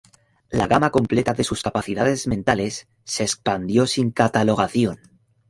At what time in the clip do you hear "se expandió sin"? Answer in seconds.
3.03-4.09